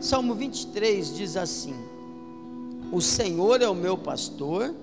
[0.00, 1.74] Salmo 23 diz assim:
[2.92, 4.74] O Senhor é o meu pastor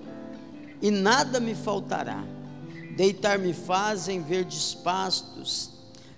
[0.82, 2.22] e nada me faltará.
[2.96, 5.70] Deitar-me faz em verdes pastos,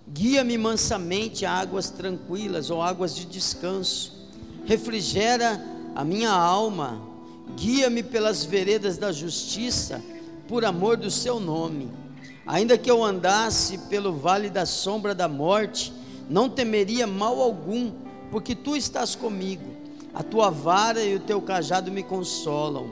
[0.09, 4.29] guia-me mansamente a águas tranquilas ou águas de descanso,
[4.65, 5.61] refrigera
[5.95, 7.01] a minha alma,
[7.57, 10.03] guia-me pelas veredas da justiça,
[10.47, 11.91] por amor do seu nome.
[12.47, 15.93] Ainda que eu andasse pelo vale da sombra da morte,
[16.31, 17.93] não temeria mal algum,
[18.31, 19.77] porque tu estás comigo.
[20.15, 22.91] A tua vara e o teu cajado me consolam.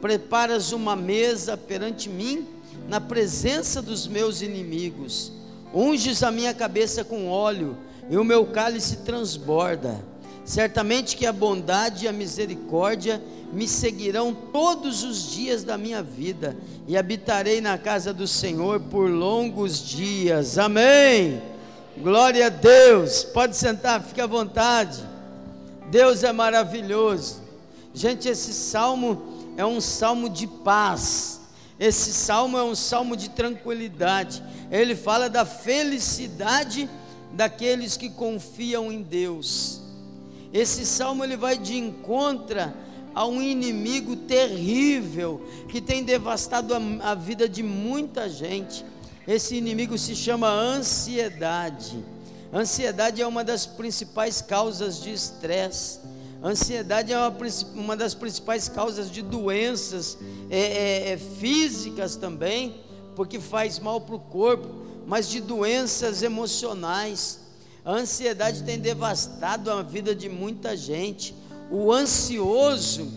[0.00, 2.46] Preparas uma mesa perante mim,
[2.88, 5.32] na presença dos meus inimigos.
[5.74, 7.76] Unges a minha cabeça com óleo,
[8.10, 10.02] e o meu cálice transborda.
[10.44, 16.56] Certamente que a bondade e a misericórdia me seguirão todos os dias da minha vida
[16.88, 20.58] e habitarei na casa do Senhor por longos dias.
[20.58, 21.51] Amém.
[21.96, 23.22] Glória a Deus.
[23.22, 24.98] Pode sentar, fique à vontade.
[25.90, 27.42] Deus é maravilhoso.
[27.92, 31.40] Gente, esse salmo é um salmo de paz.
[31.78, 34.42] Esse salmo é um salmo de tranquilidade.
[34.70, 36.88] Ele fala da felicidade
[37.32, 39.82] daqueles que confiam em Deus.
[40.52, 42.72] Esse salmo ele vai de encontro
[43.14, 48.84] a um inimigo terrível que tem devastado a, a vida de muita gente.
[49.26, 52.02] Esse inimigo se chama ansiedade.
[52.52, 56.00] Ansiedade é uma das principais causas de estresse.
[56.42, 57.34] Ansiedade é uma,
[57.74, 60.18] uma, das principais causas de doenças
[60.50, 62.74] é, é, é, físicas também,
[63.14, 64.68] porque faz mal para o corpo,
[65.06, 67.38] mas de doenças emocionais.
[67.84, 71.34] A ansiedade tem devastado a vida de muita gente
[71.72, 73.10] o ansioso,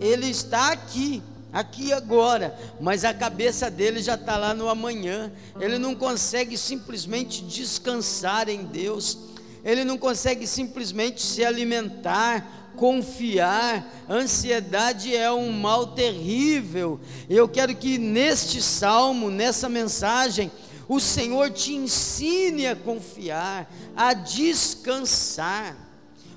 [0.00, 5.32] ele está aqui, aqui agora, mas a cabeça dele já está lá no amanhã.
[5.60, 9.18] Ele não consegue simplesmente descansar em Deus,
[9.64, 13.86] ele não consegue simplesmente se alimentar, confiar.
[14.08, 17.00] Ansiedade é um mal terrível.
[17.28, 20.50] Eu quero que neste salmo, nessa mensagem,
[20.88, 25.76] o Senhor te ensine a confiar, a descansar.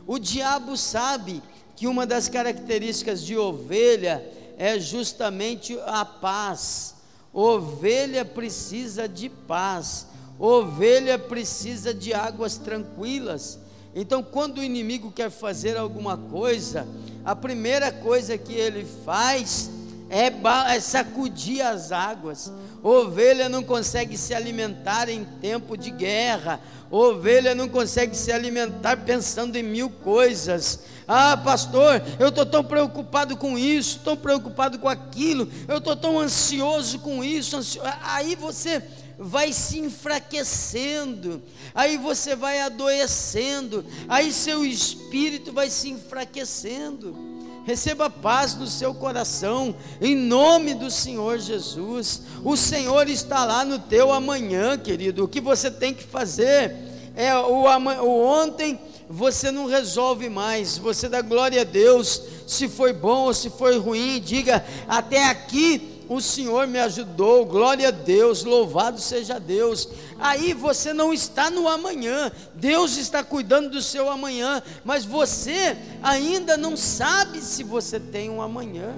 [0.06, 1.42] O diabo sabe
[1.76, 4.24] que uma das características de ovelha
[4.62, 6.94] é justamente a paz.
[7.34, 10.06] Ovelha precisa de paz,
[10.38, 13.58] ovelha precisa de águas tranquilas.
[13.96, 16.88] Então, quando o inimigo quer fazer alguma coisa,
[17.26, 19.72] a primeira coisa que ele faz
[20.12, 20.32] é,
[20.76, 22.54] é sacudir as águas.
[22.84, 26.60] Ovelha não consegue se alimentar em tempo de guerra,
[26.92, 30.80] ovelha não consegue se alimentar pensando em mil coisas.
[31.08, 36.20] Ah, pastor, eu estou tão preocupado com isso, tão preocupado com aquilo, eu estou tão
[36.20, 37.58] ansioso com isso.
[37.58, 37.82] Ansio...
[38.04, 38.84] Aí você
[39.18, 41.42] vai se enfraquecendo,
[41.76, 47.31] aí você vai adoecendo, aí seu espírito vai se enfraquecendo.
[47.66, 52.24] Receba paz no seu coração, em nome do Senhor Jesus.
[52.44, 55.24] O Senhor está lá no teu amanhã, querido.
[55.24, 56.76] O que você tem que fazer
[57.16, 62.94] é o, o ontem você não resolve mais, você dá glória a Deus, se foi
[62.94, 68.44] bom ou se foi ruim, diga: até aqui o Senhor me ajudou, glória a Deus,
[68.44, 69.88] louvado seja Deus.
[70.20, 76.58] Aí você não está no amanhã, Deus está cuidando do seu amanhã, mas você ainda
[76.58, 78.94] não sabe se você tem um amanhã.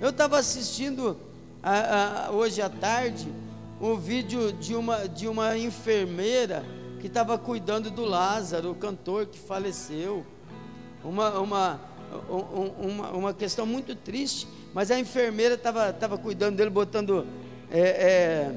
[0.00, 1.16] Eu estava assistindo
[1.62, 3.32] a, a, hoje à tarde
[3.80, 6.64] um vídeo de uma, de uma enfermeira
[7.00, 10.26] que estava cuidando do Lázaro, o cantor que faleceu.
[11.04, 11.80] Uma, uma,
[12.28, 17.26] uma, uma questão muito triste, mas a enfermeira estava tava cuidando dele, botando
[17.70, 18.54] é, é,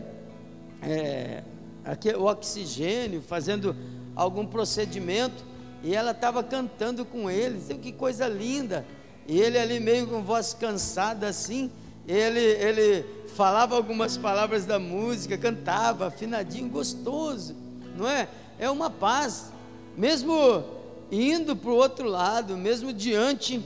[0.83, 1.44] é,
[1.85, 3.75] aqui, o oxigênio, fazendo
[4.16, 5.44] algum procedimento,
[5.83, 8.85] e ela estava cantando com ele, que coisa linda.
[9.27, 11.72] E ele ali meio com voz cansada assim,
[12.07, 13.05] ele, ele
[13.35, 17.61] falava algumas palavras da música, cantava afinadinho, gostoso
[17.95, 18.28] não é?
[18.57, 19.51] É uma paz,
[19.97, 20.63] mesmo
[21.11, 23.61] indo para o outro lado, mesmo diante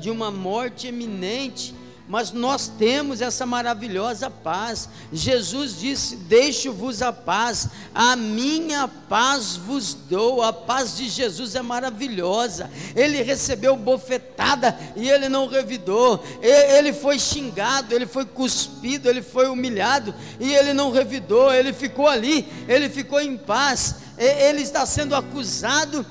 [0.00, 1.74] de uma morte eminente,
[2.08, 4.88] mas nós temos essa maravilhosa paz.
[5.12, 10.40] Jesus disse: Deixo-vos a paz, a minha paz vos dou.
[10.40, 12.70] A paz de Jesus é maravilhosa.
[12.94, 16.22] Ele recebeu bofetada e ele não revidou.
[16.40, 21.52] Ele foi xingado, ele foi cuspido, ele foi humilhado e ele não revidou.
[21.52, 23.96] Ele ficou ali, ele ficou em paz.
[24.16, 26.06] Ele está sendo acusado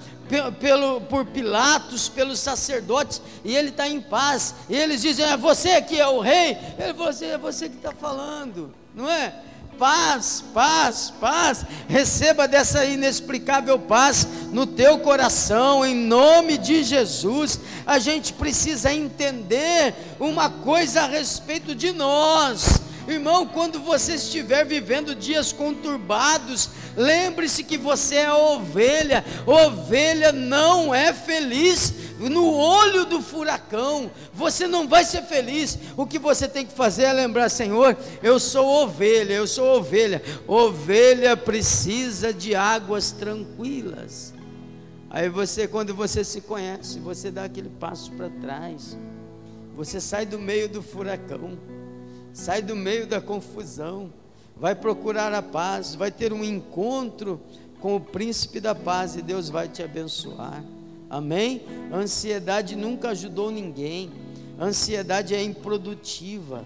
[0.59, 4.55] pelo, por Pilatos, pelos sacerdotes, e ele está em paz.
[4.69, 6.57] E eles dizem: É você que é o rei.
[6.77, 9.33] Ele você, é você que está falando, não é?
[9.77, 11.65] paz, paz, paz.
[11.87, 17.59] Receba dessa inexplicável paz no teu coração, em nome de Jesus.
[17.85, 22.81] A gente precisa entender uma coisa a respeito de nós.
[23.07, 29.23] Irmão, quando você estiver vivendo dias conturbados, lembre-se que você é ovelha.
[29.45, 34.09] Ovelha não é feliz no olho do furacão.
[34.33, 35.77] Você não vai ser feliz.
[35.95, 40.23] O que você tem que fazer é lembrar, Senhor, eu sou ovelha, eu sou ovelha.
[40.47, 44.33] Ovelha precisa de águas tranquilas.
[45.11, 48.97] Aí você, quando você se conhece, você dá aquele passo para trás.
[49.75, 51.74] Você sai do meio do furacão
[52.35, 54.11] sai do meio da confusão,
[54.57, 57.39] vai procurar a paz, vai ter um encontro
[57.79, 60.61] com o príncipe da paz e Deus vai te abençoar.
[61.09, 61.61] Amém?
[61.93, 64.11] Ansiedade nunca ajudou ninguém.
[64.59, 66.65] Ansiedade é improdutiva.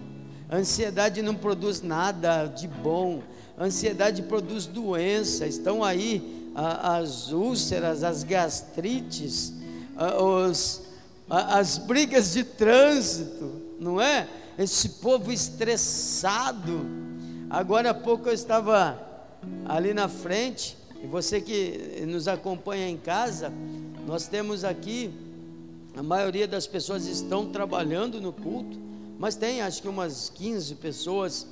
[0.50, 3.22] Ansiedade não produz nada de bom.
[3.56, 5.46] Ansiedade produz doença.
[5.46, 9.52] Estão aí as úlceras, as gastrites,
[10.20, 10.82] os,
[11.28, 14.26] as brigas de trânsito, não é?
[14.62, 16.84] Esse povo estressado.
[17.48, 19.00] Agora há pouco eu estava
[19.64, 23.50] ali na frente, e você que nos acompanha em casa,
[24.06, 25.10] nós temos aqui,
[25.96, 28.78] a maioria das pessoas estão trabalhando no culto,
[29.18, 31.46] mas tem acho que umas 15 pessoas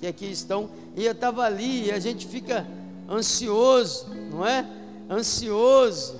[0.00, 2.66] que aqui estão, e eu estava ali e a gente fica
[3.08, 4.66] ansioso, não é?
[5.10, 6.18] Ansioso,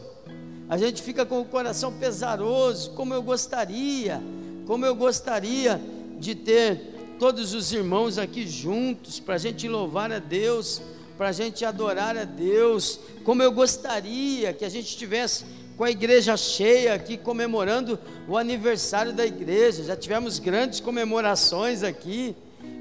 [0.69, 4.23] a gente fica com o coração pesaroso, como eu gostaria,
[4.67, 5.81] como eu gostaria
[6.24, 10.80] de ter todos os irmãos aqui juntos, para a gente louvar a Deus,
[11.18, 15.44] para a gente adorar a Deus, como eu gostaria que a gente estivesse
[15.76, 22.34] com a igreja cheia aqui comemorando o aniversário da igreja, já tivemos grandes comemorações aqui,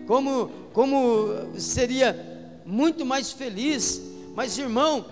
[0.08, 2.18] como, como seria
[2.66, 4.02] muito mais feliz,
[4.34, 5.06] mas irmão,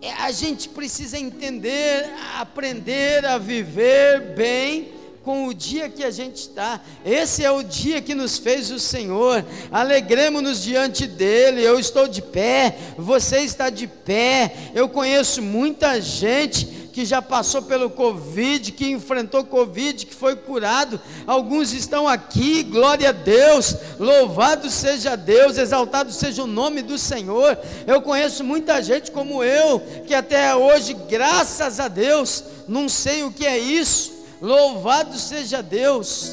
[0.00, 2.08] é, a gente precisa entender,
[2.38, 4.94] aprender a viver bem
[5.24, 6.80] com o dia que a gente está.
[7.04, 9.44] Esse é o dia que nos fez o Senhor.
[9.72, 11.62] Alegremos-nos diante dele.
[11.62, 14.54] Eu estou de pé, você está de pé.
[14.74, 21.00] Eu conheço muita gente que já passou pelo Covid, que enfrentou Covid, que foi curado.
[21.26, 27.58] Alguns estão aqui, glória a Deus, louvado seja Deus, exaltado seja o nome do Senhor.
[27.84, 33.32] Eu conheço muita gente como eu, que até hoje, graças a Deus, não sei o
[33.32, 34.13] que é isso,
[34.44, 36.32] Louvado seja Deus.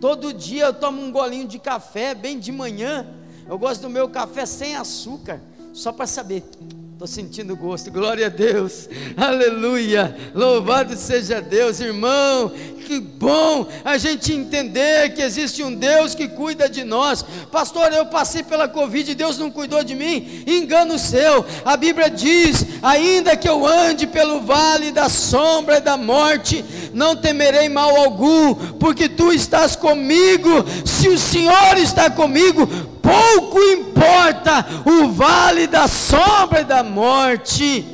[0.00, 3.04] Todo dia eu tomo um golinho de café, bem de manhã.
[3.48, 5.40] Eu gosto do meu café sem açúcar,
[5.72, 6.44] só para saber.
[6.92, 8.86] Estou sentindo gosto, glória a Deus,
[9.16, 12.52] aleluia, louvado seja Deus, irmão.
[12.86, 17.24] Que bom a gente entender que existe um Deus que cuida de nós.
[17.50, 20.44] Pastor, eu passei pela Covid e Deus não cuidou de mim.
[20.46, 21.46] Engano seu.
[21.64, 27.16] A Bíblia diz: ainda que eu ande pelo vale da sombra e da morte, não
[27.16, 30.48] temerei mal algum, porque tu estás comigo.
[30.84, 32.66] Se o Senhor está comigo,
[33.00, 37.84] pouco importa o vale da sombra e da morte.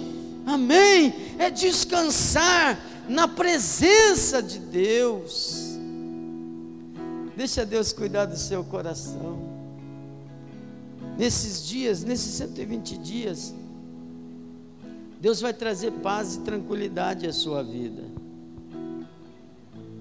[0.47, 1.15] Amém?
[1.39, 2.79] É descansar
[3.09, 5.79] na presença de Deus.
[7.37, 9.39] Deixa Deus cuidar do seu coração.
[11.19, 13.55] Nesses dias, nesses 120 dias,
[15.21, 18.05] Deus vai trazer paz e tranquilidade à sua vida.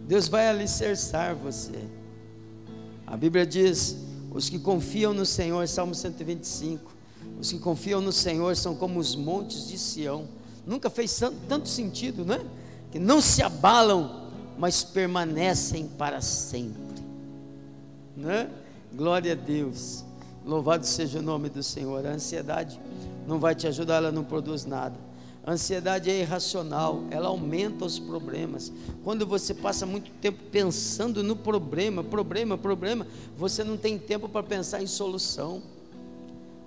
[0.08, 1.80] Deus vai alicerçar você.
[3.06, 3.98] A Bíblia diz:
[4.32, 6.92] os que confiam no Senhor, Salmo 125,
[7.40, 10.28] os que confiam no Senhor são como os montes de Sião.
[10.66, 12.44] Nunca fez tanto sentido, né?
[12.92, 17.04] Que não se abalam, mas permanecem para sempre.
[18.16, 18.50] Né?
[18.94, 20.04] Glória a Deus.
[20.46, 22.06] Louvado seja o nome do Senhor.
[22.06, 22.80] A ansiedade
[23.28, 25.05] não vai te ajudar, ela não produz nada.
[25.46, 28.74] A ansiedade é irracional, ela aumenta os problemas.
[29.04, 33.06] Quando você passa muito tempo pensando no problema, problema, problema,
[33.38, 35.62] você não tem tempo para pensar em solução.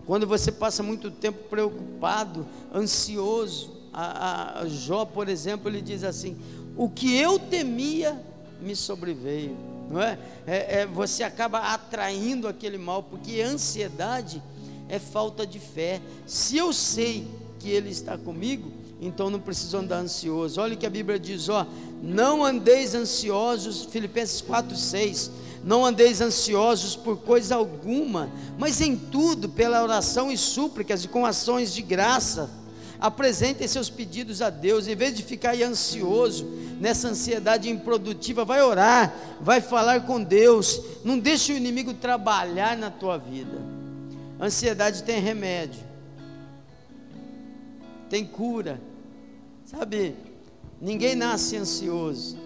[0.06, 6.36] Quando você passa muito tempo preocupado, ansioso, a, a Jó, por exemplo, ele diz assim:
[6.76, 8.16] O que eu temia
[8.62, 9.56] me sobreveio,
[9.90, 10.16] não é?
[10.46, 14.40] é, é você acaba atraindo aquele mal, porque ansiedade
[14.88, 16.00] é falta de fé.
[16.24, 17.26] Se eu sei
[17.58, 20.60] que Ele está comigo, então não preciso andar ansioso.
[20.60, 21.66] Olha o que a Bíblia diz: ó,
[22.02, 25.30] não andeis ansiosos, Filipenses 4, 6.
[25.64, 31.26] Não andeis ansiosos por coisa alguma, mas em tudo, pela oração e súplicas e com
[31.26, 32.48] ações de graça,
[33.00, 36.46] apresentem seus pedidos a Deus, em vez de ficar ansioso,
[36.80, 42.90] nessa ansiedade improdutiva, vai orar, vai falar com Deus, não deixe o inimigo trabalhar na
[42.90, 43.58] tua vida.
[44.40, 45.80] Ansiedade tem remédio,
[48.08, 48.80] tem cura,
[49.64, 50.14] sabe?
[50.80, 52.36] Ninguém nasce ansioso.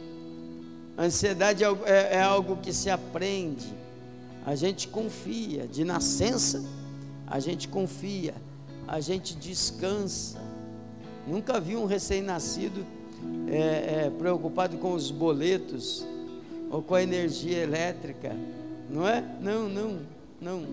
[0.98, 3.72] Ansiedade é, é, é algo que se aprende.
[4.44, 6.62] A gente confia, de nascença,
[7.26, 8.34] a gente confia,
[8.86, 10.40] a gente descansa.
[11.26, 12.84] Nunca vi um recém-nascido
[13.48, 16.04] é, é, preocupado com os boletos
[16.70, 18.34] ou com a energia elétrica,
[18.90, 19.22] não é?
[19.40, 19.98] Não, não,
[20.40, 20.64] não.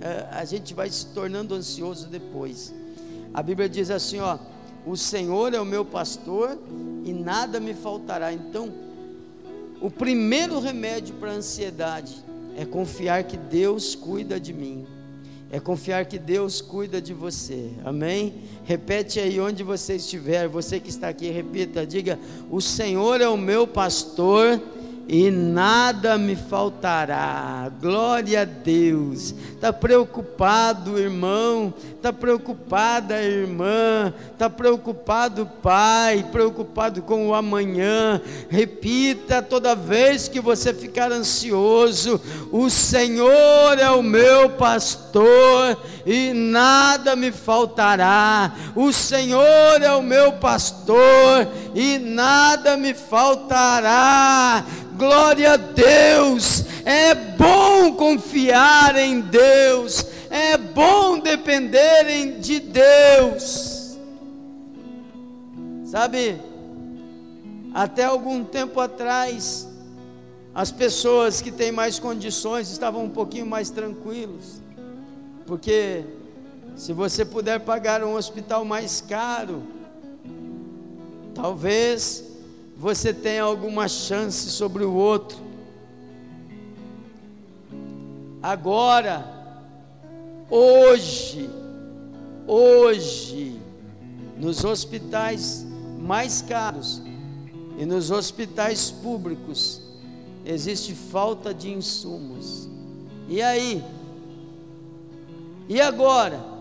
[0.00, 2.72] É, a gente vai se tornando ansioso depois.
[3.32, 4.38] A Bíblia diz assim, ó,
[4.86, 6.58] o Senhor é o meu pastor
[7.04, 8.32] e nada me faltará.
[8.32, 8.72] Então,
[9.80, 12.16] o primeiro remédio para a ansiedade
[12.56, 14.86] é confiar que Deus cuida de mim.
[15.50, 17.70] É confiar que Deus cuida de você.
[17.84, 18.34] Amém?
[18.64, 22.18] Repete aí onde você estiver, você que está aqui, repita, diga:
[22.50, 24.60] "O Senhor é o meu pastor
[25.08, 27.72] e nada me faltará.
[27.80, 29.34] Glória a Deus.
[29.54, 31.72] Está preocupado, irmão?
[31.96, 34.12] Está preocupada, irmã?
[34.32, 36.26] Está preocupado, pai?
[36.30, 38.20] Preocupado com o amanhã?
[38.50, 42.20] Repita toda vez que você ficar ansioso:
[42.52, 48.52] O Senhor é o meu pastor e nada me faltará.
[48.76, 54.64] O Senhor é o meu pastor e nada me faltará
[54.98, 56.64] Glória a Deus.
[56.84, 60.04] É bom confiar em Deus.
[60.28, 63.96] É bom depender de Deus.
[65.84, 66.38] Sabe,
[67.72, 69.68] até algum tempo atrás,
[70.54, 74.60] as pessoas que têm mais condições estavam um pouquinho mais tranquilos,
[75.46, 76.04] porque
[76.76, 79.62] se você puder pagar um hospital mais caro,
[81.34, 82.27] talvez
[82.78, 85.36] você tem alguma chance sobre o outro.
[88.40, 89.26] Agora,
[90.48, 91.50] hoje,
[92.46, 93.60] hoje,
[94.36, 95.66] nos hospitais
[95.98, 97.02] mais caros
[97.76, 99.82] e nos hospitais públicos,
[100.46, 102.68] existe falta de insumos.
[103.28, 103.84] E aí?
[105.68, 106.57] E agora?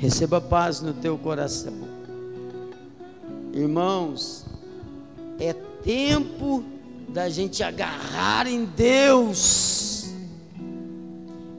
[0.00, 1.74] Receba paz no teu coração.
[3.52, 4.46] Irmãos,
[5.38, 6.64] é tempo
[7.06, 10.06] da gente agarrar em Deus.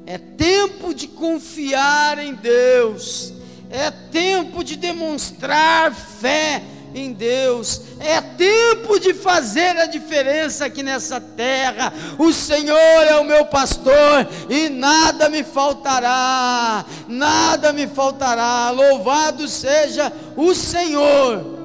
[0.07, 3.31] É tempo de confiar em Deus.
[3.69, 7.81] É tempo de demonstrar fé em Deus.
[7.99, 11.93] É tempo de fazer a diferença aqui nessa terra.
[12.17, 16.85] O Senhor é o meu pastor e nada me faltará.
[17.07, 18.69] Nada me faltará.
[18.71, 21.59] Louvado seja o Senhor.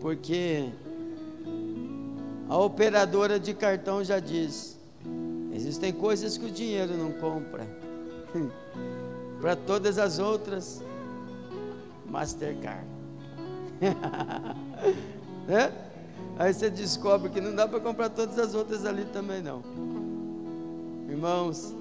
[0.00, 0.68] Porque
[2.48, 4.76] a operadora de cartão já diz:
[5.54, 7.66] existem coisas que o dinheiro não compra.
[9.40, 10.82] Para todas as outras,
[12.06, 12.91] Mastercard.
[15.46, 15.72] Né?
[16.38, 19.62] Aí você descobre que não dá para comprar todas as outras ali também não.
[21.08, 21.74] Irmãos,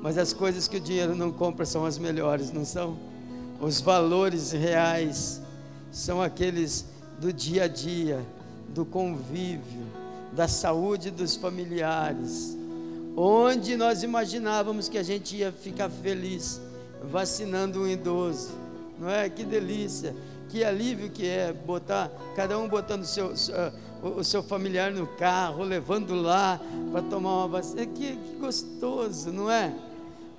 [0.00, 2.96] mas as coisas que o dinheiro não compra são as melhores, não são?
[3.60, 5.40] Os valores reais
[5.92, 6.86] são aqueles
[7.20, 8.24] do dia a dia,
[8.68, 9.86] do convívio,
[10.32, 12.56] da saúde dos familiares.
[13.16, 16.60] Onde nós imaginávamos que a gente ia ficar feliz
[17.02, 18.50] vacinando um idoso,
[18.98, 19.28] não é?
[19.28, 20.14] Que delícia!
[20.54, 23.32] Que alívio que é botar, cada um botando o seu,
[24.00, 26.60] o seu familiar no carro, levando lá
[26.92, 27.84] para tomar uma vacina.
[27.84, 29.74] Que, que gostoso, não é?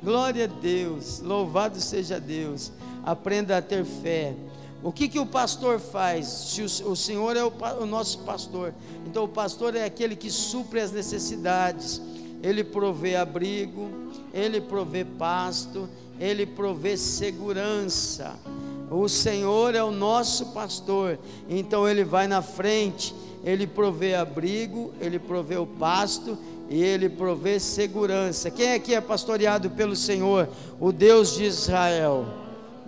[0.01, 2.71] Glória a Deus, louvado seja Deus.
[3.03, 4.33] Aprenda a ter fé.
[4.81, 6.27] O que, que o pastor faz?
[6.27, 8.73] Se o, o Senhor é o, o nosso pastor,
[9.05, 12.01] então o pastor é aquele que supre as necessidades,
[12.41, 13.89] ele provê abrigo,
[14.33, 18.39] ele provê pasto, ele provê segurança.
[18.89, 21.17] O Senhor é o nosso pastor,
[21.49, 26.37] então Ele vai na frente, Ele provê abrigo, Ele provê o pasto
[26.69, 28.51] e Ele provê segurança.
[28.51, 30.47] Quem aqui é pastoreado pelo Senhor,
[30.79, 32.25] o Deus de Israel?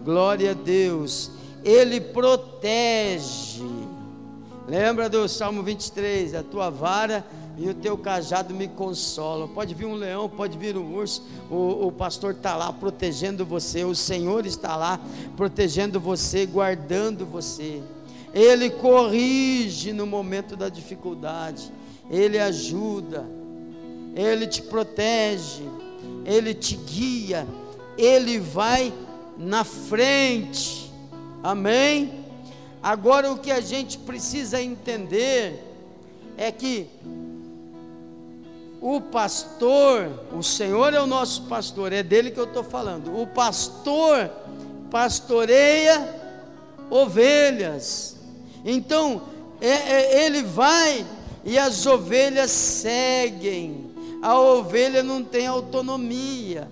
[0.04, 1.32] Glória a Deus,
[1.64, 3.64] Ele protege.
[4.68, 6.36] Lembra do Salmo 23?
[6.36, 7.26] A tua vara
[7.58, 9.48] e o teu cajado me consola.
[9.48, 13.84] Pode vir um leão, pode vir um urso, o, o pastor está lá protegendo você,
[13.84, 15.00] o Senhor está lá
[15.36, 17.82] protegendo você, guardando você.
[18.34, 21.72] Ele corrige no momento da dificuldade,
[22.10, 23.26] ele ajuda,
[24.16, 25.64] ele te protege,
[26.26, 27.48] ele te guia,
[27.98, 28.94] ele vai
[29.38, 30.92] na frente.
[31.42, 32.26] Amém?
[32.84, 35.64] Agora o que a gente precisa entender
[36.38, 36.88] é que
[38.82, 43.20] o pastor, o Senhor é o nosso pastor, é dele que eu estou falando.
[43.20, 44.30] O pastor
[44.90, 46.16] pastoreia
[46.90, 48.16] ovelhas.
[48.64, 49.24] Então,
[49.60, 51.06] é, é, ele vai
[51.44, 53.92] e as ovelhas seguem.
[54.22, 56.68] A ovelha não tem autonomia.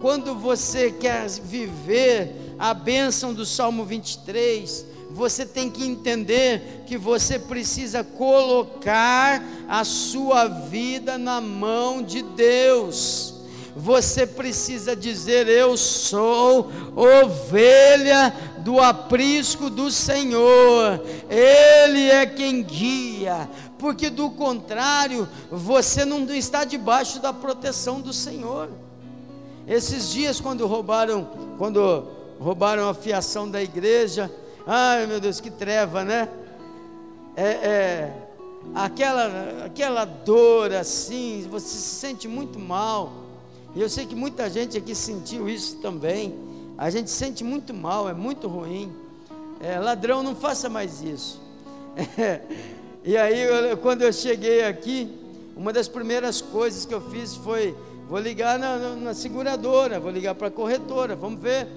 [0.00, 7.38] Quando você quer viver a bênção do Salmo 23, você tem que entender que você
[7.38, 13.34] precisa colocar a sua vida na mão de Deus.
[13.76, 23.48] Você precisa dizer: Eu sou ovelha do aprisco do Senhor, Ele é quem guia,
[23.78, 28.68] porque do contrário, você não está debaixo da proteção do Senhor.
[29.66, 32.08] Esses dias, quando roubaram, quando
[32.40, 34.30] roubaram a fiação da igreja,
[34.66, 36.28] ai meu Deus, que treva, né?
[37.36, 38.12] É, é
[38.74, 43.12] aquela, aquela dor assim, você se sente muito mal.
[43.74, 46.34] E eu sei que muita gente aqui sentiu isso também.
[46.76, 48.92] A gente sente muito mal, é muito ruim.
[49.60, 51.40] É, ladrão, não faça mais isso.
[52.18, 52.40] É,
[53.04, 55.08] e aí, eu, quando eu cheguei aqui,
[55.56, 57.76] uma das primeiras coisas que eu fiz foi:
[58.08, 61.68] vou ligar na, na, seguradora, vou ligar para a corretora, vamos ver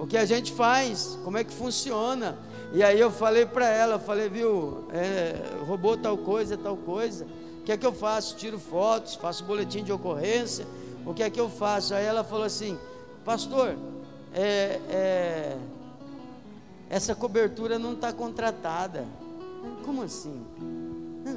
[0.00, 2.38] o que a gente faz, como é que funciona.
[2.72, 5.34] E aí eu falei para ela, eu falei, viu, é,
[5.66, 7.26] roubou tal coisa, tal coisa.
[7.60, 8.34] O que é que eu faço?
[8.36, 10.66] Tiro fotos, faço boletim de ocorrência.
[11.04, 11.92] O que é que eu faço?
[11.94, 12.78] Aí ela falou assim,
[13.26, 13.76] pastor,
[14.32, 15.56] é, é,
[16.88, 19.04] essa cobertura não está contratada.
[19.84, 20.42] Como assim?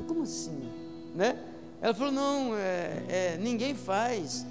[0.08, 0.70] Como assim?
[1.14, 1.38] Né?
[1.82, 4.46] Ela falou: não, é, é, ninguém faz,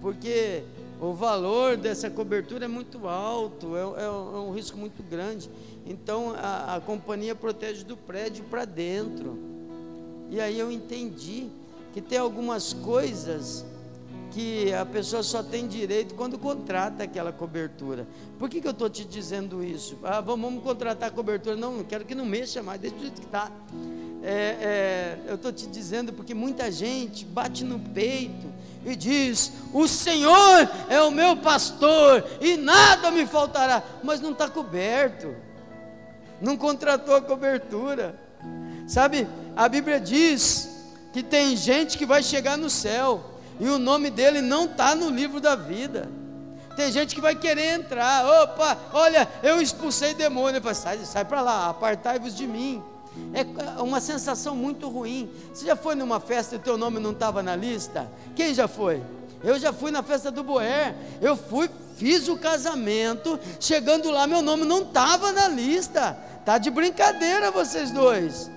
[0.00, 0.64] porque
[1.00, 5.48] o valor dessa cobertura é muito alto, é, é, é um risco muito grande.
[5.86, 9.38] Então a, a companhia protege do prédio para dentro.
[10.30, 11.48] E aí eu entendi
[11.92, 13.64] que tem algumas coisas
[14.30, 18.06] que a pessoa só tem direito quando contrata aquela cobertura.
[18.38, 19.96] Por que, que eu estou te dizendo isso?
[20.02, 21.56] Ah, vamos, vamos, contratar a cobertura.
[21.56, 23.50] Não, não quero que não mexa mais, deixa do jeito que está.
[24.22, 29.86] É, é, eu estou te dizendo porque muita gente bate no peito e diz: O
[29.86, 35.34] Senhor é o meu pastor e nada me faltará, mas não está coberto,
[36.40, 38.18] não contratou a cobertura.
[38.86, 40.68] Sabe, a Bíblia diz
[41.12, 45.10] que tem gente que vai chegar no céu e o nome dele não está no
[45.10, 46.08] livro da vida.
[46.76, 48.24] Tem gente que vai querer entrar.
[48.24, 50.62] Opa, olha, eu expulsei demônio.
[50.62, 52.80] Falo, sai, sai para lá, apartai-vos de mim.
[53.32, 55.30] É uma sensação muito ruim.
[55.52, 58.10] Você já foi numa festa e o teu nome não estava na lista?
[58.34, 59.02] Quem já foi?
[59.42, 60.94] Eu já fui na festa do Boer.
[61.20, 63.38] Eu fui, fiz o casamento.
[63.60, 66.18] Chegando lá, meu nome não estava na lista.
[66.44, 68.50] Tá de brincadeira vocês dois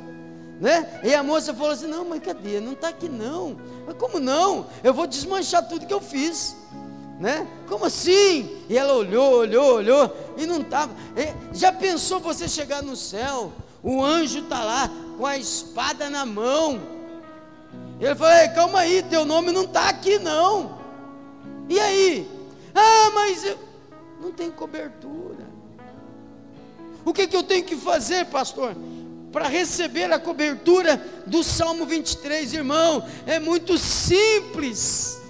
[0.61, 1.01] né?
[1.03, 2.59] E a moça falou assim: Não, mas cadê?
[2.59, 3.57] Não está aqui não.
[3.85, 4.67] Mas como não?
[4.83, 6.55] Eu vou desmanchar tudo que eu fiz.
[7.19, 7.45] Né?
[7.67, 8.63] Como assim?
[8.69, 10.93] E ela olhou, olhou, olhou e não estava.
[11.51, 13.51] Já pensou você chegar no céu?
[13.83, 16.81] O anjo está lá com a espada na mão.
[17.99, 20.79] Ele falou: calma aí, teu nome não está aqui não.
[21.69, 22.29] E aí?
[22.73, 23.57] Ah, mas eu...
[24.21, 25.49] não tem cobertura.
[27.03, 28.75] O que, que eu tenho que fazer, pastor?
[29.31, 35.21] para receber a cobertura do Salmo 23, irmão, é muito simples,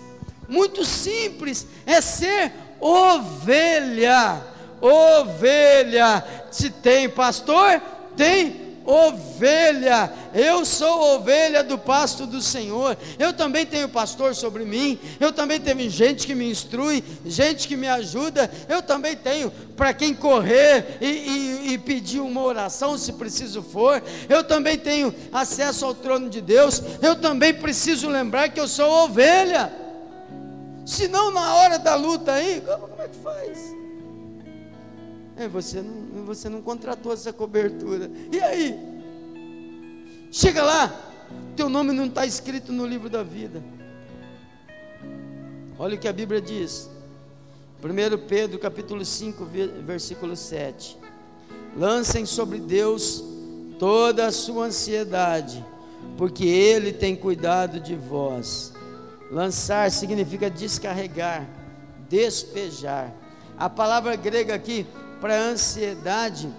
[0.49, 4.41] muito simples, é ser ovelha,
[4.81, 6.25] ovelha.
[6.49, 7.81] Se tem pastor,
[8.15, 12.97] tem ovelha, eu sou ovelha do pasto do Senhor.
[13.19, 17.75] Eu também tenho pastor sobre mim, eu também tenho gente que me instrui, gente que
[17.75, 18.49] me ajuda.
[18.67, 24.01] Eu também tenho para quem correr e, e, e, pedir uma oração, se preciso for.
[24.27, 26.81] Eu também tenho acesso ao trono de Deus.
[27.01, 29.71] Eu também preciso lembrar que eu sou ovelha.
[30.85, 33.81] Senão, na hora da luta aí, como, como é que faz?
[35.41, 38.11] É, você não, você não contratou essa cobertura.
[38.31, 38.77] E aí?
[40.31, 40.95] Chega lá,
[41.55, 43.63] teu nome não está escrito no livro da vida.
[45.79, 46.87] Olha o que a Bíblia diz.
[47.83, 49.43] 1 Pedro capítulo 5,
[49.83, 50.95] versículo 7.
[51.75, 53.23] Lancem sobre Deus
[53.79, 55.65] toda a sua ansiedade,
[56.19, 58.73] porque Ele tem cuidado de vós.
[59.31, 61.49] Lançar significa descarregar,
[62.07, 63.11] despejar.
[63.57, 64.85] A palavra grega aqui
[65.21, 66.49] para a ansiedade,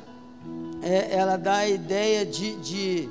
[0.83, 3.09] é, ela dá a ideia de, de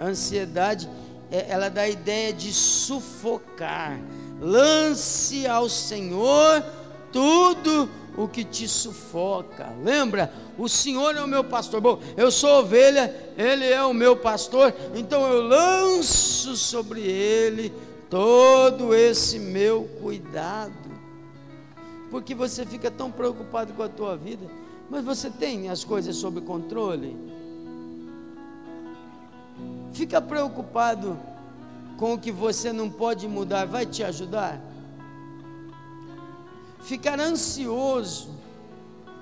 [0.00, 0.88] ansiedade,
[1.32, 3.98] é, ela dá a ideia de sufocar.
[4.40, 6.64] Lance ao Senhor
[7.10, 9.68] tudo o que te sufoca.
[9.82, 10.32] Lembra?
[10.56, 11.80] O Senhor é o meu pastor.
[11.80, 17.72] Bom, eu sou ovelha, Ele é o meu pastor, então eu lanço sobre Ele
[18.08, 20.81] todo esse meu cuidado.
[22.12, 24.46] Porque você fica tão preocupado com a tua vida,
[24.90, 27.16] mas você tem as coisas sob controle?
[29.94, 31.18] Fica preocupado
[31.96, 34.60] com o que você não pode mudar, vai te ajudar?
[36.82, 38.28] Ficar ansioso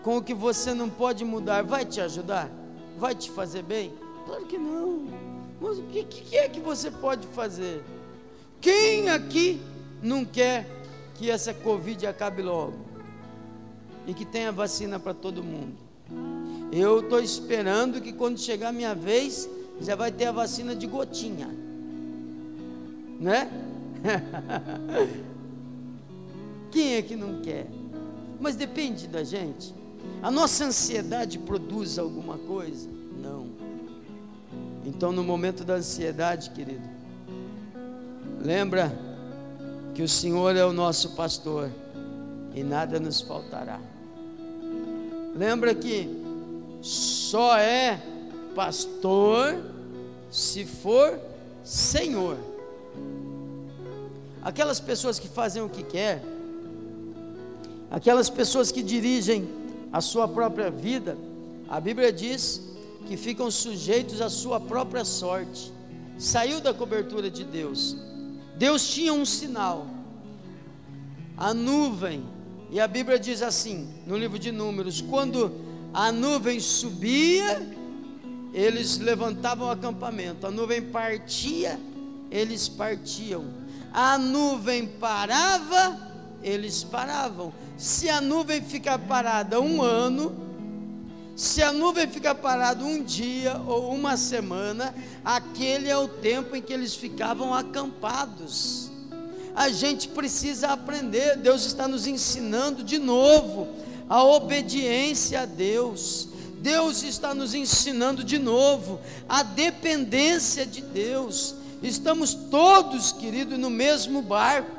[0.03, 2.50] com o que você não pode mudar, vai te ajudar?
[2.98, 3.94] Vai te fazer bem?
[4.26, 5.07] Claro que não.
[5.61, 7.85] Mas o que, que é que você pode fazer?
[8.61, 9.62] Quem aqui
[10.03, 10.79] não quer
[11.20, 12.78] que essa Covid acabe logo?
[14.06, 15.76] E que tenha vacina para todo mundo?
[16.72, 19.46] Eu estou esperando que quando chegar a minha vez,
[19.83, 21.48] já vai ter a vacina de gotinha.
[23.20, 23.50] Né?
[26.72, 27.66] Quem é que não quer?
[28.40, 29.74] Mas depende da gente.
[30.22, 32.88] A nossa ansiedade produz alguma coisa?
[33.20, 33.46] Não.
[34.87, 36.88] Então, no momento da ansiedade, querido,
[38.42, 39.10] lembra
[39.94, 41.70] que o Senhor é o nosso pastor
[42.55, 43.81] e nada nos faltará.
[45.35, 46.09] Lembra que
[46.83, 48.00] só é
[48.55, 49.57] pastor
[50.31, 51.18] se for
[51.62, 52.37] Senhor.
[54.42, 56.22] Aquelas pessoas que fazem o que quer,
[57.90, 59.48] aquelas pessoas que dirigem
[59.92, 61.16] a sua própria vida,
[61.68, 62.62] a Bíblia diz
[63.07, 65.72] que ficam sujeitos à sua própria sorte.
[66.18, 67.96] Saiu da cobertura de Deus.
[68.61, 69.87] Deus tinha um sinal.
[71.35, 72.23] A nuvem,
[72.70, 75.51] e a Bíblia diz assim, no livro de Números, quando
[75.94, 77.66] a nuvem subia,
[78.53, 81.81] eles levantavam o acampamento, a nuvem partia,
[82.31, 83.46] eles partiam,
[83.94, 85.99] a nuvem parava,
[86.42, 87.55] eles paravam.
[87.79, 90.37] Se a nuvem ficar parada um ano,
[91.40, 96.61] se a nuvem ficar parada um dia ou uma semana, aquele é o tempo em
[96.61, 98.90] que eles ficavam acampados.
[99.57, 103.68] A gente precisa aprender, Deus está nos ensinando de novo
[104.07, 106.29] a obediência a Deus.
[106.61, 111.55] Deus está nos ensinando de novo a dependência de Deus.
[111.83, 114.76] Estamos todos, querido, no mesmo barco.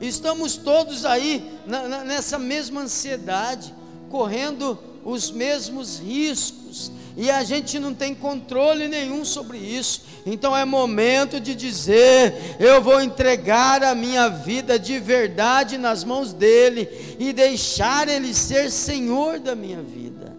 [0.00, 3.74] Estamos todos aí na, na, nessa mesma ansiedade,
[4.08, 10.02] correndo os mesmos riscos, e a gente não tem controle nenhum sobre isso.
[10.26, 16.32] Então é momento de dizer: eu vou entregar a minha vida de verdade nas mãos
[16.32, 16.88] dele
[17.20, 20.36] e deixar ele ser senhor da minha vida.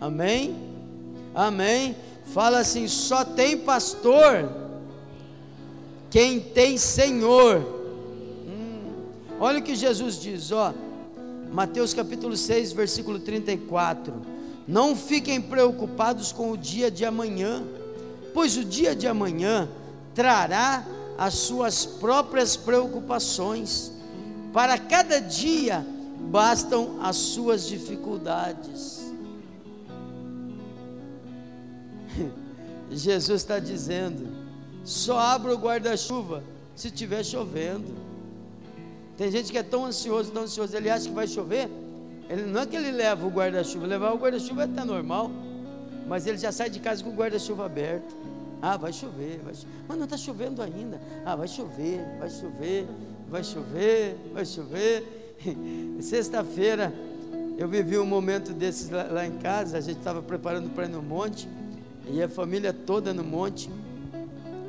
[0.00, 0.56] Amém?
[1.34, 1.94] Amém?
[2.32, 4.48] Fala assim: só tem pastor
[6.10, 7.58] quem tem Senhor.
[8.48, 8.94] Hum,
[9.38, 10.72] olha o que Jesus diz, ó.
[11.52, 14.14] Mateus capítulo 6, versículo 34.
[14.68, 17.64] Não fiquem preocupados com o dia de amanhã,
[18.32, 19.68] pois o dia de amanhã
[20.14, 20.86] trará
[21.18, 23.92] as suas próprias preocupações.
[24.52, 25.84] Para cada dia
[26.20, 29.00] bastam as suas dificuldades.
[32.90, 34.28] Jesus está dizendo:
[34.84, 36.44] só abra o guarda-chuva
[36.76, 38.09] se estiver chovendo.
[39.20, 41.68] Tem gente que é tão ansioso, tão ansioso, ele acha que vai chover.
[42.26, 45.30] Ele, não é que ele leva o guarda-chuva, levar o guarda-chuva é até normal,
[46.08, 48.16] mas ele já sai de casa com o guarda-chuva aberto.
[48.62, 49.74] Ah, vai chover, vai chover.
[49.86, 50.98] Mas não está chovendo ainda.
[51.22, 52.86] Ah, vai chover, vai chover,
[53.28, 55.36] vai chover, vai chover.
[56.00, 56.90] Sexta-feira
[57.58, 60.88] eu vivi um momento desses lá, lá em casa, a gente estava preparando para ir
[60.88, 61.46] no monte
[62.10, 63.68] e a família toda no monte.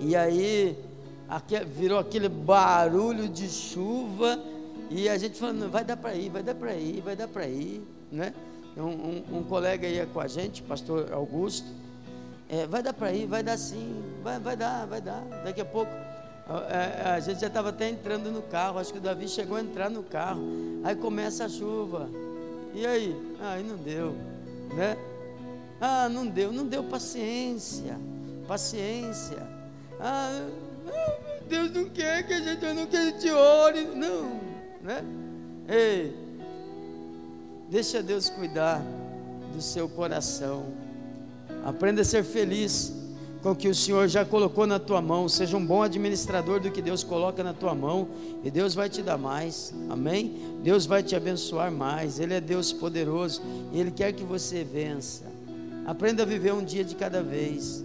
[0.02, 0.78] E aí
[1.68, 4.40] virou aquele barulho de chuva
[4.90, 7.48] e a gente falando, vai dar para ir, vai dar para ir, vai dar para
[7.48, 8.34] ir, né?
[8.76, 11.68] Um, um, um, colega ia com a gente, pastor Augusto,
[12.50, 15.22] é, vai dar para ir, vai dar sim, vai, vai dar, vai dar.
[15.44, 15.92] Daqui a pouco
[16.48, 19.62] a, a, gente já estava até entrando no carro, acho que o Davi chegou a
[19.62, 20.42] entrar no carro,
[20.84, 22.10] aí começa a chuva.
[22.74, 23.16] E aí?
[23.42, 24.16] Ah, aí não deu,
[24.74, 24.98] né?
[25.80, 27.98] Ah, não deu, não deu paciência,
[28.48, 29.48] paciência.
[30.00, 30.48] Ah,
[31.48, 34.40] Deus não quer que a gente, não quer que a gente ore, não,
[34.82, 35.04] né?
[35.68, 36.16] Ei,
[37.70, 38.82] deixa Deus cuidar
[39.54, 40.66] do seu coração.
[41.64, 42.94] Aprenda a ser feliz
[43.42, 45.28] com o que o Senhor já colocou na tua mão.
[45.28, 48.08] Seja um bom administrador do que Deus coloca na tua mão
[48.44, 49.74] e Deus vai te dar mais.
[49.90, 50.60] Amém?
[50.64, 52.20] Deus vai te abençoar mais.
[52.20, 55.26] Ele é Deus poderoso e Ele quer que você vença.
[55.86, 57.84] Aprenda a viver um dia de cada vez.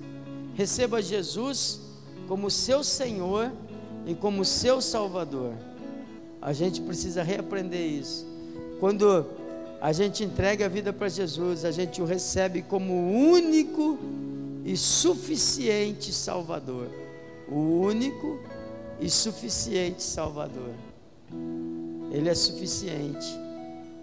[0.54, 1.80] Receba Jesus
[2.26, 3.52] como seu Senhor
[4.06, 5.52] e como seu Salvador.
[6.40, 8.26] A gente precisa reaprender isso.
[8.78, 9.26] Quando
[9.80, 13.98] a gente entrega a vida para Jesus, a gente o recebe como o único
[14.64, 16.88] e suficiente Salvador.
[17.48, 18.40] O único
[19.00, 20.70] e suficiente Salvador.
[22.10, 23.26] Ele é suficiente.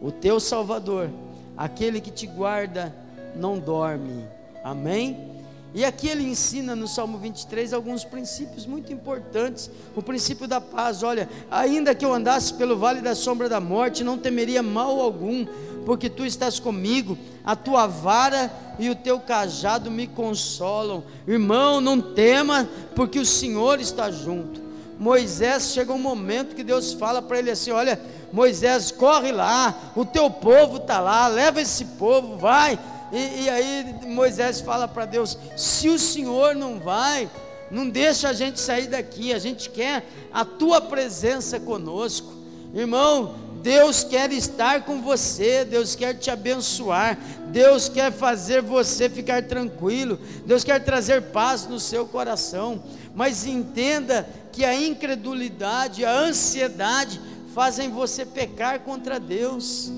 [0.02, 1.10] O teu Salvador,
[1.58, 2.94] aquele que te guarda,
[3.36, 4.26] não dorme.
[4.64, 5.33] Amém?
[5.74, 9.72] E aqui ele ensina no Salmo 23 alguns princípios muito importantes.
[9.96, 11.02] O princípio da paz.
[11.02, 15.46] Olha, ainda que eu andasse pelo vale da sombra da morte, não temeria mal algum,
[15.84, 21.04] porque tu estás comigo, a tua vara e o teu cajado me consolam.
[21.28, 24.62] Irmão, não tema, porque o Senhor está junto.
[25.00, 28.00] Moisés chega um momento que Deus fala para ele assim: Olha,
[28.32, 32.80] Moisés, corre lá, o teu povo está lá, leva esse povo, vai.
[33.14, 37.30] E, e aí Moisés fala para Deus: Se o Senhor não vai,
[37.70, 42.34] não deixa a gente sair daqui, a gente quer a tua presença conosco.
[42.74, 47.18] Irmão, Deus quer estar com você, Deus quer te abençoar,
[47.50, 52.84] Deus quer fazer você ficar tranquilo, Deus quer trazer paz no seu coração.
[53.14, 57.22] Mas entenda que a incredulidade, a ansiedade
[57.54, 59.92] fazem você pecar contra Deus.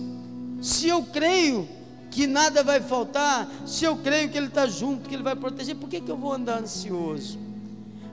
[0.61, 1.74] Se eu creio
[2.15, 5.75] que nada vai faltar, se eu creio que Ele está junto, que Ele vai proteger,
[5.75, 7.37] por que, que eu vou andar ansioso?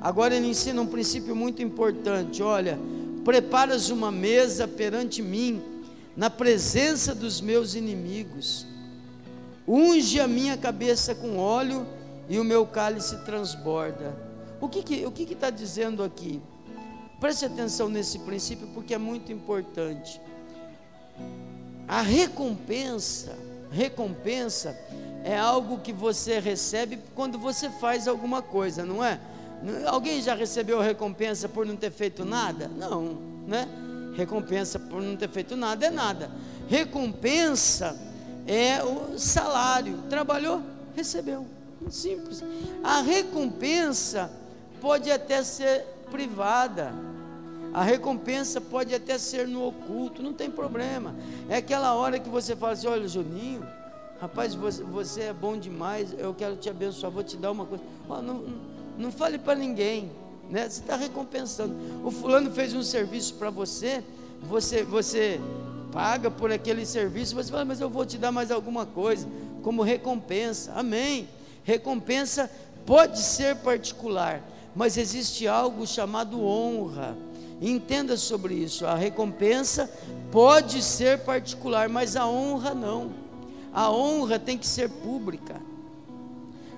[0.01, 2.77] Agora ele ensina um princípio muito importante: olha,
[3.25, 5.63] preparas uma mesa perante mim,
[6.17, 8.67] na presença dos meus inimigos,
[9.67, 11.87] unge a minha cabeça com óleo
[12.29, 14.17] e o meu cálice transborda.
[14.61, 16.43] O que que, o que está dizendo aqui?
[17.21, 20.21] Preste atenção nesse princípio porque é muito importante.
[21.87, 23.39] A recompensa,
[23.73, 24.79] recompensa
[25.25, 29.19] é algo que você recebe quando você faz alguma coisa, não é?
[29.87, 32.69] Alguém já recebeu recompensa por não ter feito nada?
[32.69, 33.69] Não, né?
[34.15, 36.31] Recompensa por não ter feito nada é nada.
[36.69, 37.97] Recompensa
[38.47, 39.99] é o salário.
[40.11, 40.63] Trabalhou,
[40.95, 41.47] recebeu.
[41.89, 42.43] Simples.
[42.83, 44.31] A recompensa
[44.81, 46.93] pode até ser privada,
[47.73, 51.15] a recompensa pode até ser no oculto, não tem problema.
[51.49, 53.67] É aquela hora que você fala assim: olha, Juninho,
[54.21, 57.83] rapaz, você, você é bom demais, eu quero te abençoar, vou te dar uma coisa.
[58.09, 58.45] Oh, não,
[58.99, 60.11] não, fale para ninguém,
[60.51, 60.69] né?
[60.69, 61.75] você está recompensando.
[62.05, 64.05] O fulano fez um serviço para você,
[64.43, 65.41] você, você
[65.91, 69.27] paga por aquele serviço, você fala, mas eu vou te dar mais alguma coisa,
[69.63, 70.73] como recompensa.
[70.75, 71.27] Amém.
[71.65, 72.51] Recompensa
[72.85, 74.43] pode ser particular,
[74.75, 77.17] mas existe algo chamado honra.
[77.63, 78.85] Entenda sobre isso.
[78.85, 79.89] A recompensa
[80.33, 83.13] pode ser particular, mas a honra não.
[83.73, 85.61] A honra tem que ser pública.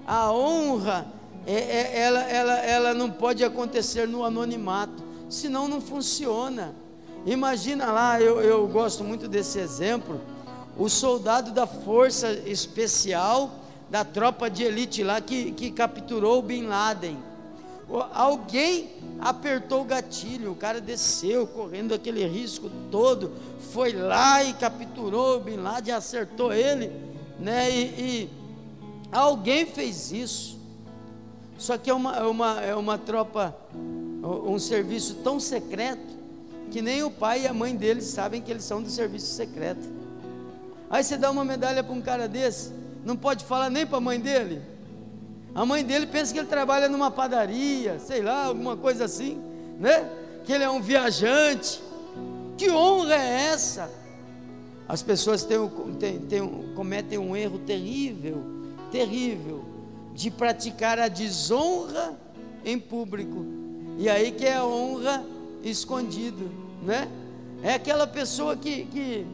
[0.07, 1.07] A honra,
[1.47, 6.75] é, é, ela, ela, ela não pode acontecer no anonimato, senão não funciona.
[7.25, 10.21] Imagina lá, eu, eu gosto muito desse exemplo,
[10.77, 13.51] o soldado da força especial
[13.91, 17.17] da tropa de elite lá que, que capturou Bin Laden
[18.13, 23.33] Alguém apertou o gatilho, o cara desceu correndo aquele risco todo,
[23.73, 26.91] foi lá e capturou o Bin Laden, acertou ele,
[27.39, 27.71] né?
[27.71, 28.31] E, e
[29.13, 30.59] alguém fez isso.
[31.59, 33.55] Só que é uma, é uma, é uma tropa,
[34.23, 36.15] um serviço tão secreto
[36.71, 39.87] que nem o pai e a mãe deles sabem que eles são do serviço secreto.
[40.91, 42.73] Aí você dá uma medalha para um cara desse,
[43.05, 44.61] não pode falar nem para a mãe dele.
[45.55, 49.41] A mãe dele pensa que ele trabalha numa padaria, sei lá, alguma coisa assim,
[49.79, 50.11] né?
[50.45, 51.81] Que ele é um viajante.
[52.59, 53.91] Que honra é essa?
[54.89, 55.59] As pessoas têm,
[55.99, 58.43] têm, têm, cometem um erro terrível,
[58.91, 59.65] terrível,
[60.13, 62.19] de praticar a desonra
[62.65, 63.47] em público.
[63.97, 65.25] E aí que é a honra
[65.63, 66.51] escondido,
[66.83, 67.09] né?
[67.63, 69.27] É aquela pessoa que, que,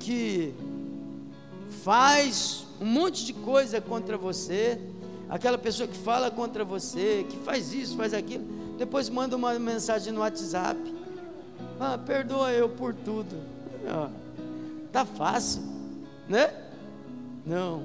[0.00, 0.54] que
[1.82, 4.78] faz um monte de coisa contra você,
[5.34, 8.44] aquela pessoa que fala contra você, que faz isso, faz aquilo,
[8.78, 10.78] depois manda uma mensagem no WhatsApp.
[11.80, 13.34] Ah, perdoa eu por tudo.
[13.84, 14.10] Ah,
[14.92, 15.60] tá fácil,
[16.28, 16.54] né?
[17.44, 17.82] Não.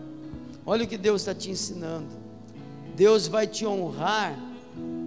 [0.63, 2.05] Olha o que Deus está te ensinando.
[2.95, 4.37] Deus vai te honrar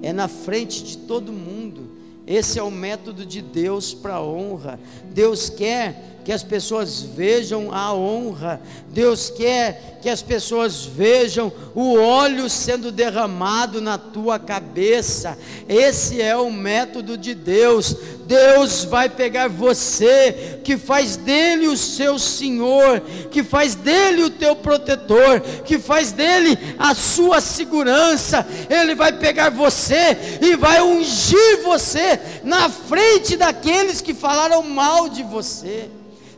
[0.03, 1.93] é na frente de todo mundo.
[2.27, 4.81] Esse é o método de Deus para honra.
[5.13, 11.97] Deus quer que as pessoas vejam a honra, Deus quer que as pessoas vejam o
[11.97, 17.97] óleo sendo derramado na tua cabeça, esse é o método de Deus.
[18.27, 24.57] Deus vai pegar você, que faz dele o seu Senhor, que faz dele o teu
[24.57, 32.19] protetor, que faz dele a sua segurança, Ele vai pegar você e vai ungir você
[32.43, 35.89] na frente daqueles que falaram mal de você.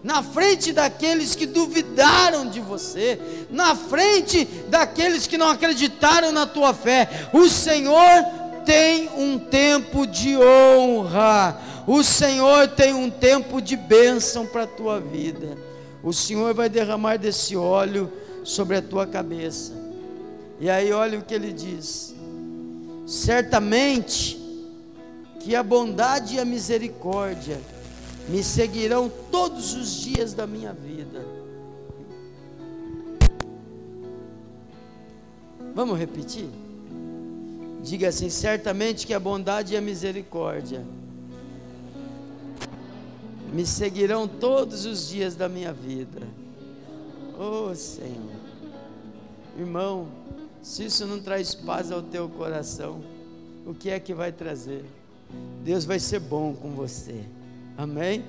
[0.05, 3.19] Na frente daqueles que duvidaram de você,
[3.51, 7.09] na frente daqueles que não acreditaram na tua fé.
[7.33, 8.23] O Senhor
[8.67, 15.01] tem um tempo de honra, o Senhor tem um tempo de bênção para a tua
[15.01, 15.57] vida.
[16.03, 18.13] O Senhor vai derramar desse óleo
[18.45, 19.73] sobre a tua cabeça.
[20.61, 22.15] E aí, olha o que ele diz:
[23.07, 24.39] certamente
[25.41, 27.59] que a bondade e a misericórdia
[28.29, 31.25] me seguirão todos os dias da minha vida.
[35.75, 36.49] Vamos repetir?
[37.83, 40.85] Diga assim: certamente que a bondade e a misericórdia
[43.53, 46.23] me seguirão todos os dias da minha vida.
[47.39, 48.41] Oh Senhor,
[49.59, 50.09] irmão,
[50.63, 53.03] se isso não traz paz ao teu coração,
[53.67, 54.85] o que é que vai trazer?
[55.63, 57.25] Deus vai ser bom com você.
[57.77, 58.25] Amém?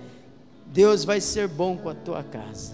[0.67, 2.73] Deus vai ser bom com a tua casa.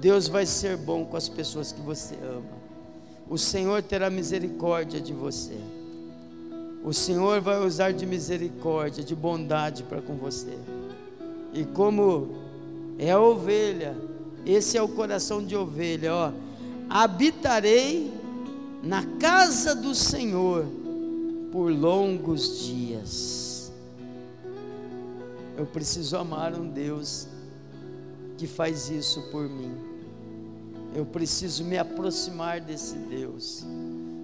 [0.00, 2.58] Deus vai ser bom com as pessoas que você ama.
[3.28, 5.58] O Senhor terá misericórdia de você.
[6.84, 10.56] O Senhor vai usar de misericórdia, de bondade para com você.
[11.52, 12.36] E como
[12.98, 13.96] é a ovelha,
[14.46, 16.32] esse é o coração de ovelha, ó.
[16.88, 18.12] Habitarei
[18.82, 20.64] na casa do Senhor
[21.50, 23.37] por longos dias.
[25.58, 27.26] Eu preciso amar um Deus
[28.36, 29.74] que faz isso por mim.
[30.94, 33.66] Eu preciso me aproximar desse Deus.